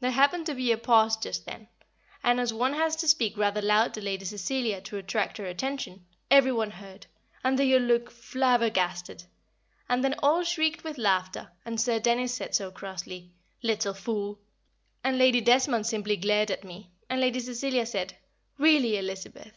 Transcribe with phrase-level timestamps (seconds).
[0.00, 1.68] There happened to be a pause just then
[2.24, 6.04] and, as one has to speak rather loud to Lady Cecilia to attract her attention,
[6.32, 7.06] every one heard,
[7.44, 9.22] and they all looked flabergasted;
[9.88, 13.30] and then all shrieked with laughter, and Sir Dennis said so crossly,
[13.62, 14.40] "Little fool!"
[15.04, 18.14] and Lady Desmond simply glared at me, and Lady Cecilia said,
[18.58, 19.56] "Really, Elizabeth!"